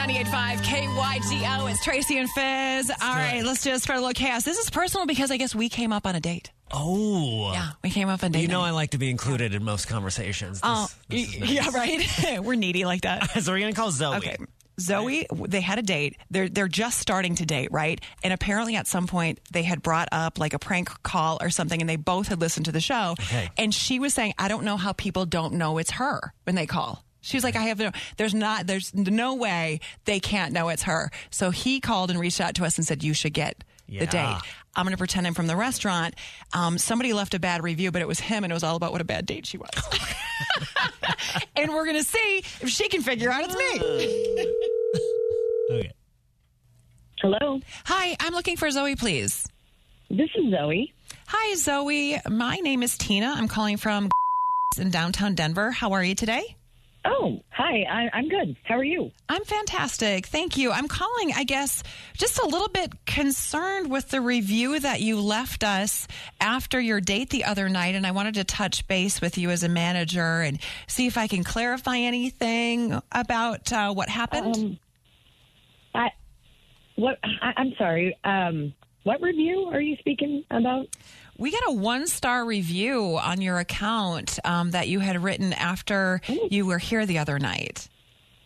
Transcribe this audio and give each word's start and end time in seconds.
98.5 0.00 0.56
KYGO. 0.62 1.70
It's 1.70 1.84
Tracy 1.84 2.16
and 2.16 2.30
Fizz. 2.30 2.90
All 3.02 3.14
right, 3.14 3.42
let's 3.44 3.62
just 3.62 3.84
start 3.84 3.98
a 3.98 4.00
little 4.00 4.14
chaos. 4.14 4.44
This 4.44 4.56
is 4.56 4.70
personal 4.70 5.04
because 5.06 5.30
I 5.30 5.36
guess 5.36 5.54
we 5.54 5.68
came 5.68 5.92
up 5.92 6.06
on 6.06 6.14
a 6.14 6.20
date. 6.20 6.50
Oh. 6.70 7.52
Yeah, 7.52 7.72
we 7.84 7.90
came 7.90 8.08
up 8.08 8.24
on 8.24 8.30
a 8.30 8.32
date. 8.32 8.40
You 8.40 8.48
know, 8.48 8.62
night. 8.62 8.68
I 8.68 8.70
like 8.70 8.90
to 8.92 8.98
be 8.98 9.10
included 9.10 9.54
in 9.54 9.62
most 9.62 9.88
conversations. 9.88 10.62
This, 10.62 10.70
Oh, 10.72 10.88
this 11.10 11.38
nice. 11.38 11.50
yeah, 11.50 11.68
right. 11.74 12.40
We're 12.42 12.54
needy 12.54 12.86
like 12.86 13.02
that. 13.02 13.30
so 13.42 13.52
we're 13.52 13.58
going 13.58 13.74
to 13.74 13.78
call 13.78 13.90
Zoe. 13.90 14.16
Okay. 14.16 14.36
Zoe, 14.80 15.26
they 15.48 15.60
had 15.60 15.78
a 15.78 15.82
date. 15.82 16.16
They're 16.30 16.48
they're 16.48 16.66
just 16.66 16.98
starting 16.98 17.34
to 17.34 17.44
date, 17.44 17.68
right? 17.70 18.00
And 18.24 18.32
apparently, 18.32 18.76
at 18.76 18.86
some 18.86 19.06
point, 19.06 19.38
they 19.52 19.62
had 19.64 19.82
brought 19.82 20.08
up 20.12 20.38
like 20.38 20.54
a 20.54 20.58
prank 20.58 20.88
call 21.02 21.36
or 21.42 21.50
something, 21.50 21.78
and 21.78 21.90
they 21.90 21.96
both 21.96 22.28
had 22.28 22.40
listened 22.40 22.64
to 22.64 22.72
the 22.72 22.80
show. 22.80 23.14
Okay. 23.20 23.50
And 23.58 23.74
she 23.74 23.98
was 23.98 24.14
saying, 24.14 24.32
"I 24.38 24.48
don't 24.48 24.64
know 24.64 24.78
how 24.78 24.94
people 24.94 25.26
don't 25.26 25.54
know 25.54 25.76
it's 25.76 25.90
her 25.90 26.32
when 26.44 26.56
they 26.56 26.64
call." 26.64 27.04
She 27.20 27.36
was 27.36 27.44
like, 27.44 27.56
"I 27.56 27.62
have 27.64 27.78
no. 27.78 27.90
There's 28.16 28.34
not. 28.34 28.66
There's 28.66 28.94
no 28.94 29.34
way 29.34 29.80
they 30.04 30.20
can't 30.20 30.52
know 30.52 30.68
it's 30.68 30.84
her." 30.84 31.10
So 31.30 31.50
he 31.50 31.80
called 31.80 32.10
and 32.10 32.18
reached 32.18 32.40
out 32.40 32.54
to 32.56 32.64
us 32.64 32.78
and 32.78 32.86
said, 32.86 33.02
"You 33.02 33.14
should 33.14 33.34
get 33.34 33.62
the 33.88 34.06
date." 34.06 34.36
I'm 34.76 34.84
going 34.84 34.92
to 34.94 34.98
pretend 34.98 35.26
I'm 35.26 35.34
from 35.34 35.48
the 35.48 35.56
restaurant. 35.56 36.14
Um, 36.52 36.78
somebody 36.78 37.12
left 37.12 37.34
a 37.34 37.40
bad 37.40 37.62
review, 37.64 37.90
but 37.90 38.02
it 38.02 38.08
was 38.08 38.20
him, 38.20 38.44
and 38.44 38.52
it 38.52 38.54
was 38.54 38.62
all 38.62 38.76
about 38.76 38.92
what 38.92 39.00
a 39.00 39.04
bad 39.04 39.26
date 39.26 39.46
she 39.46 39.58
was. 39.58 39.68
and 41.56 41.72
we're 41.72 41.84
going 41.84 41.96
to 41.96 42.04
see 42.04 42.44
if 42.60 42.68
she 42.68 42.88
can 42.88 43.02
figure 43.02 43.30
out 43.30 43.42
it's 43.44 43.56
me. 43.56 44.46
Okay. 45.72 45.90
Hello, 47.20 47.60
Hi, 47.84 48.16
I'm 48.18 48.32
looking 48.32 48.56
for 48.56 48.70
Zoe, 48.70 48.96
please. 48.96 49.46
this 50.08 50.30
is 50.36 50.50
Zoe. 50.50 50.92
Hi, 51.26 51.54
Zoe. 51.56 52.18
My 52.28 52.56
name 52.56 52.82
is 52.82 52.96
Tina. 52.96 53.34
I'm 53.36 53.46
calling 53.46 53.76
from 53.76 54.08
in 54.78 54.90
downtown 54.90 55.34
Denver. 55.34 55.70
How 55.70 55.92
are 55.92 56.02
you 56.02 56.14
today? 56.14 56.56
Oh, 57.04 57.40
hi. 57.48 57.84
I, 57.90 58.10
I'm 58.12 58.28
good. 58.28 58.56
How 58.64 58.76
are 58.76 58.84
you? 58.84 59.10
I'm 59.28 59.44
fantastic. 59.44 60.26
Thank 60.26 60.56
you. 60.58 60.70
I'm 60.70 60.86
calling, 60.86 61.32
I 61.34 61.44
guess, 61.44 61.82
just 62.14 62.38
a 62.38 62.46
little 62.46 62.68
bit 62.68 63.06
concerned 63.06 63.90
with 63.90 64.10
the 64.10 64.20
review 64.20 64.78
that 64.80 65.00
you 65.00 65.18
left 65.20 65.64
us 65.64 66.06
after 66.40 66.78
your 66.78 67.00
date 67.00 67.30
the 67.30 67.44
other 67.44 67.70
night. 67.70 67.94
And 67.94 68.06
I 68.06 68.10
wanted 68.10 68.34
to 68.34 68.44
touch 68.44 68.86
base 68.86 69.20
with 69.20 69.38
you 69.38 69.50
as 69.50 69.62
a 69.62 69.68
manager 69.68 70.42
and 70.42 70.58
see 70.88 71.06
if 71.06 71.16
I 71.16 71.26
can 71.26 71.42
clarify 71.42 71.96
anything 71.96 73.00
about 73.12 73.72
uh, 73.72 73.94
what 73.94 74.10
happened. 74.10 74.56
Um, 74.56 74.78
I 75.94 76.10
what? 76.96 77.18
I, 77.24 77.52
I'm 77.56 77.72
sorry. 77.78 78.16
Um, 78.24 78.74
what 79.04 79.22
review 79.22 79.70
are 79.72 79.80
you 79.80 79.96
speaking 79.96 80.44
about? 80.50 80.86
We 81.40 81.50
got 81.50 81.62
a 81.68 81.72
one 81.72 82.06
star 82.06 82.44
review 82.44 83.16
on 83.16 83.40
your 83.40 83.58
account 83.60 84.38
um, 84.44 84.72
that 84.72 84.88
you 84.88 85.00
had 85.00 85.22
written 85.22 85.54
after 85.54 86.20
you 86.50 86.66
were 86.66 86.76
here 86.76 87.06
the 87.06 87.16
other 87.16 87.38
night. 87.38 87.88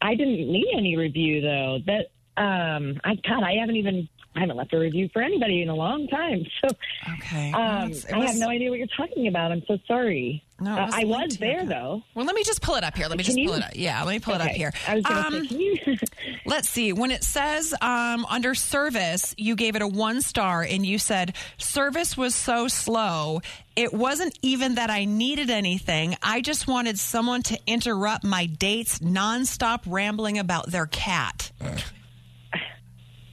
I 0.00 0.14
didn't 0.14 0.50
need 0.50 0.68
any 0.74 0.96
review 0.96 1.42
though. 1.42 1.80
That 1.84 2.06
um, 2.38 3.00
I 3.04 3.14
God, 3.16 3.42
I 3.42 3.54
haven't 3.60 3.76
even 3.76 4.08
I 4.36 4.40
haven't 4.40 4.56
left 4.56 4.72
a 4.72 4.78
review 4.78 5.08
for 5.12 5.20
anybody 5.20 5.62
in 5.62 5.68
a 5.68 5.74
long 5.74 6.06
time. 6.08 6.44
So 6.60 6.68
Okay. 7.14 7.50
Um, 7.52 7.90
it's- 7.90 8.04
it 8.04 8.14
I 8.14 8.26
have 8.26 8.36
no 8.36 8.48
idea 8.48 8.70
what 8.70 8.78
you're 8.78 8.86
talking 8.96 9.26
about. 9.26 9.50
I'm 9.52 9.62
so 9.66 9.78
sorry. 9.86 10.44
No, 10.60 10.74
it 10.74 10.78
Uh, 10.80 10.90
I 10.92 11.04
was 11.04 11.34
to 11.34 11.38
there 11.40 11.54
account. 11.60 11.68
though. 11.70 12.02
Well, 12.14 12.26
let 12.26 12.34
me 12.34 12.42
just 12.44 12.60
pull 12.62 12.74
it 12.76 12.84
up 12.84 12.96
here. 12.96 13.06
Let 13.08 13.16
me 13.18 13.24
can 13.24 13.34
just 13.36 13.46
pull 13.46 13.56
you, 13.56 13.62
it 13.62 13.64
up. 13.64 13.70
Yeah, 13.74 14.02
let 14.04 14.12
me 14.12 14.18
pull 14.20 14.34
okay. 14.34 14.44
it 14.44 14.50
up 14.50 14.52
here. 14.56 14.72
I 14.86 14.94
was 14.96 15.04
um, 15.06 15.46
say, 15.48 15.56
you- 15.56 15.96
let's 16.46 16.68
see. 16.68 16.92
When 16.92 17.10
it 17.10 17.24
says 17.24 17.74
um, 17.80 18.26
under 18.28 18.54
service, 18.54 19.34
you 19.38 19.56
gave 19.56 19.74
it 19.76 19.82
a 19.82 19.88
one 19.88 20.20
star 20.20 20.62
and 20.62 20.84
you 20.86 20.98
said 20.98 21.34
service 21.58 22.16
was 22.16 22.34
so 22.34 22.68
slow. 22.68 23.40
It 23.76 23.92
wasn't 23.92 24.38
even 24.42 24.74
that 24.76 24.90
I 24.90 25.04
needed 25.04 25.50
anything. 25.50 26.16
I 26.22 26.40
just 26.42 26.66
wanted 26.68 26.98
someone 26.98 27.42
to 27.44 27.58
interrupt 27.66 28.24
my 28.24 28.46
date's 28.46 28.98
nonstop 28.98 29.80
rambling 29.86 30.38
about 30.38 30.70
their 30.70 30.86
cat. 30.86 31.50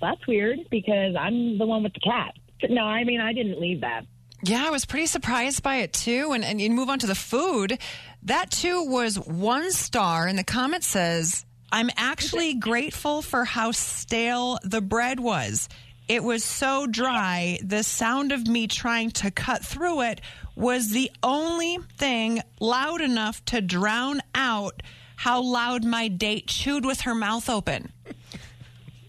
That's 0.06 0.28
weird 0.28 0.60
because 0.70 1.16
I'm 1.20 1.58
the 1.58 1.66
one 1.66 1.82
with 1.82 1.94
the 1.94 2.00
cat. 2.00 2.36
No, 2.70 2.84
I 2.84 3.04
mean 3.04 3.20
I 3.20 3.34
didn't 3.34 3.60
leave 3.60 3.82
that. 3.82 4.06
Yeah, 4.44 4.66
I 4.68 4.70
was 4.70 4.86
pretty 4.86 5.08
surprised 5.08 5.64
by 5.64 5.78
it 5.78 5.94
too. 5.94 6.32
And, 6.34 6.46
and 6.46 6.62
you 6.62 6.70
move 6.70 6.90
on 6.90 7.00
to 7.00 7.08
the 7.08 7.16
food. 7.16 7.80
That 8.22 8.52
too 8.52 8.84
was 8.84 9.18
one 9.18 9.72
star. 9.72 10.28
And 10.28 10.38
the 10.38 10.44
comment 10.44 10.84
says, 10.84 11.44
I'm 11.72 11.90
actually 11.98 12.54
grateful 12.54 13.24
for 13.24 13.46
how 13.46 13.72
stale 13.72 14.60
the 14.64 14.82
bread 14.82 15.20
was. 15.20 15.70
It 16.08 16.24
was 16.24 16.44
so 16.44 16.86
dry, 16.86 17.58
the 17.64 17.82
sound 17.82 18.32
of 18.32 18.48
me 18.48 18.68
trying 18.68 19.10
to 19.12 19.32
cut 19.32 19.66
through 19.66 20.02
it 20.02 20.22
was 20.56 20.92
the 20.92 21.10
only 21.24 21.80
thing 21.98 22.44
loud 22.60 23.02
enough 23.02 23.44
to 23.46 23.60
drown 23.60 24.22
out 24.36 24.84
how 25.16 25.42
loud 25.42 25.84
my 25.84 26.08
date 26.08 26.46
chewed 26.46 26.86
with 26.86 27.02
her 27.02 27.16
mouth 27.16 27.50
open. 27.50 27.92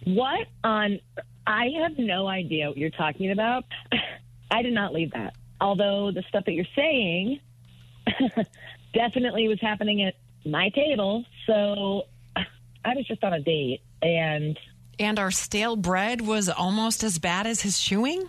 What 0.06 0.46
on? 0.62 1.00
I 1.46 1.68
have 1.80 1.98
no 1.98 2.26
idea 2.28 2.68
what 2.68 2.76
you're 2.76 2.90
talking 2.90 3.30
about. 3.32 3.64
I 4.50 4.62
did 4.62 4.72
not 4.72 4.94
leave 4.94 5.10
that. 5.12 5.34
Although 5.60 6.12
the 6.12 6.22
stuff 6.28 6.44
that 6.44 6.52
you're 6.52 6.64
saying 6.76 7.40
definitely 8.94 9.48
was 9.48 9.60
happening 9.60 10.02
at 10.02 10.14
my 10.44 10.68
table. 10.70 11.24
So 11.46 12.02
I 12.36 12.94
was 12.94 13.06
just 13.06 13.24
on 13.24 13.32
a 13.32 13.40
date 13.40 13.80
and 14.00 14.56
And 14.98 15.18
our 15.18 15.30
stale 15.32 15.76
bread 15.76 16.20
was 16.20 16.48
almost 16.48 17.02
as 17.02 17.18
bad 17.18 17.46
as 17.46 17.62
his 17.62 17.80
chewing? 17.80 18.22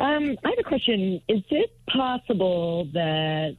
um, 0.00 0.36
I 0.44 0.48
have 0.48 0.58
a 0.58 0.62
question. 0.64 1.20
Is 1.28 1.42
it 1.50 1.70
possible 1.92 2.86
that 2.94 3.56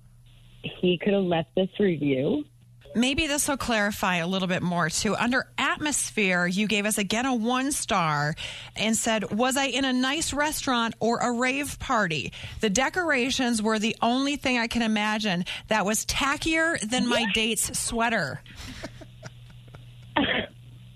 he 0.81 0.97
could 0.97 1.13
have 1.13 1.23
left 1.23 1.49
this 1.55 1.69
review? 1.79 2.45
Maybe 2.95 3.27
this 3.27 3.47
will 3.47 3.57
clarify 3.57 4.17
a 4.17 4.27
little 4.27 4.47
bit 4.47 4.61
more 4.61 4.89
too. 4.89 5.15
Under 5.15 5.47
atmosphere, 5.73 6.45
you 6.45 6.67
gave 6.67 6.85
us 6.85 6.97
again 6.97 7.25
a 7.25 7.33
one 7.33 7.71
star 7.71 8.35
and 8.75 8.95
said, 8.95 9.31
Was 9.31 9.57
I 9.57 9.65
in 9.65 9.85
a 9.85 9.93
nice 9.93 10.33
restaurant 10.33 10.95
or 10.99 11.17
a 11.19 11.31
rave 11.31 11.79
party? 11.79 12.31
The 12.61 12.69
decorations 12.69 13.61
were 13.61 13.79
the 13.79 13.95
only 14.01 14.35
thing 14.35 14.57
I 14.57 14.67
can 14.67 14.81
imagine 14.81 15.45
that 15.67 15.85
was 15.85 16.05
tackier 16.05 16.79
than 16.79 17.07
my 17.07 17.25
date's 17.33 17.77
sweater. 17.77 18.41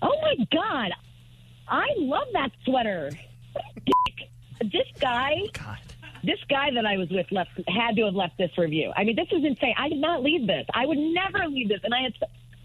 Oh 0.00 0.14
my 0.22 0.46
god, 0.52 0.92
I 1.68 1.86
love 1.96 2.28
that 2.32 2.50
sweater. 2.64 3.10
This 4.60 4.86
guy, 5.00 5.32
oh, 5.42 5.48
God. 5.52 5.78
this 6.22 6.38
guy 6.48 6.70
that 6.72 6.86
I 6.86 6.96
was 6.98 7.08
with 7.10 7.26
left 7.32 7.50
had 7.66 7.96
to 7.96 8.04
have 8.04 8.14
left 8.14 8.38
this 8.38 8.52
review. 8.56 8.92
I 8.96 9.02
mean, 9.02 9.16
this 9.16 9.26
is 9.32 9.44
insane. 9.44 9.74
I 9.76 9.88
did 9.88 9.98
not 9.98 10.22
leave 10.22 10.46
this. 10.46 10.66
I 10.72 10.86
would 10.86 10.98
never 10.98 11.48
leave 11.48 11.68
this. 11.68 11.80
And 11.82 11.92
I 11.92 12.02
had, 12.02 12.14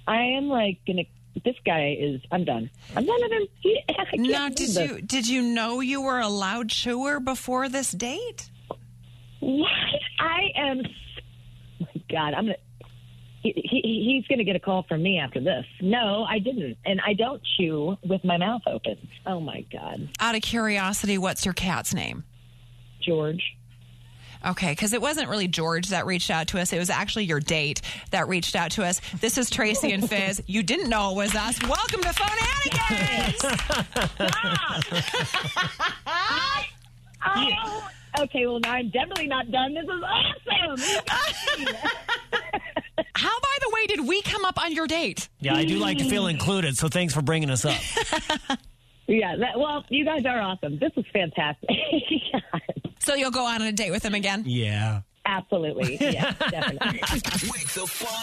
I 0.08 0.22
am 0.38 0.48
like 0.48 0.78
gonna. 0.86 1.04
This 1.44 1.56
guy 1.66 1.96
is. 2.00 2.22
I'm 2.32 2.46
done. 2.46 2.70
I'm 2.96 3.06
done 3.06 3.18
with 3.22 3.32
him. 3.32 3.48
He, 3.62 3.80
Now, 4.30 4.50
did 4.50 4.58
this. 4.70 4.78
you 4.78 5.02
did 5.02 5.28
you 5.28 5.42
know 5.42 5.80
you 5.80 6.02
were 6.02 6.20
a 6.20 6.28
loud 6.30 6.70
chewer 6.70 7.20
before 7.20 7.70
this 7.70 7.92
date? 7.92 8.50
What? 9.40 9.68
I 10.20 10.50
am. 10.56 10.82
Oh 11.82 11.86
my 11.94 12.02
God, 12.10 12.34
I'm 12.34 12.46
gonna. 12.46 12.56
He, 13.42 13.52
he, 13.56 14.14
he's 14.22 14.28
going 14.30 14.40
to 14.40 14.46
get 14.46 14.56
a 14.56 14.60
call 14.60 14.84
from 14.88 15.04
me 15.04 15.20
after 15.20 15.42
this. 15.42 15.66
No, 15.82 16.24
I 16.24 16.40
didn't. 16.40 16.78
And 16.86 17.02
I 17.06 17.14
don't 17.14 17.42
chew 17.58 17.98
with 18.08 18.24
my 18.24 18.38
mouth 18.38 18.62
open. 18.66 18.96
Oh, 19.26 19.42
my 19.42 19.66
God. 19.70 20.08
Out 20.22 20.36
of 20.36 20.42
curiosity, 20.42 21.18
what's 21.18 21.44
your 21.44 21.54
cat's 21.54 21.94
name? 21.94 22.24
George. 23.06 23.44
Okay, 24.46 24.72
because 24.72 24.94
it 24.94 25.02
wasn't 25.02 25.30
really 25.30 25.48
George 25.48 25.88
that 25.90 26.06
reached 26.06 26.30
out 26.30 26.48
to 26.48 26.60
us. 26.60 26.74
It 26.74 26.80
was 26.80 26.90
actually 26.90 27.26
your 27.26 27.40
date 27.40 27.82
that 28.12 28.28
reached 28.28 28.56
out 28.56 28.72
to 28.72 28.84
us. 28.84 29.00
This 29.22 29.38
is 29.38 29.50
Tracy 29.50 29.92
and 29.92 30.08
Fizz. 30.08 30.44
You 30.48 30.64
didn't 30.64 30.90
know 30.90 31.12
it 31.12 31.16
was 31.16 31.36
us. 31.36 31.62
Welcome 31.64 32.02
to 32.02 32.10
Phonatics. 32.10 33.44
Oh, 37.26 37.90
okay. 38.20 38.46
Well, 38.46 38.60
now 38.60 38.74
I'm 38.74 38.90
definitely 38.90 39.28
not 39.28 39.50
done. 39.50 39.74
This 39.74 39.86
is 39.86 40.04
awesome. 40.04 41.76
How, 43.16 43.40
by 43.40 43.58
the 43.62 43.70
way, 43.74 43.88
did 43.88 44.06
we 44.06 44.22
come 44.22 44.44
up 44.46 44.62
on 44.62 44.74
your 44.74 44.88
date? 44.88 45.30
Yeah, 45.40 45.56
I 45.56 45.64
do 45.66 45.78
like 45.78 45.98
to 46.00 46.04
feel 46.04 46.28
included, 46.28 46.76
so 46.76 46.90
thanks 46.90 47.14
for 47.14 47.22
bringing 47.22 47.50
us 47.50 47.64
up. 47.64 47.80
yeah. 49.08 49.36
That, 49.38 49.58
well, 49.58 49.86
you 49.90 50.04
guys 50.04 50.26
are 50.26 50.42
awesome. 50.42 50.80
This 50.80 50.92
is 50.98 51.06
fantastic. 51.14 51.70
So 53.04 53.16
you'll 53.16 53.32
go 53.32 53.46
on 53.46 53.62
a 53.62 53.72
date 53.74 53.92
with 53.92 54.04
him 54.04 54.14
again? 54.16 54.44
Yeah. 54.46 55.02
Absolutely. 55.26 55.98
Yeah, 56.00 56.32
definitely. 56.50 57.00
Wake 57.50 57.68
the 57.74 57.86
fun 57.88 58.14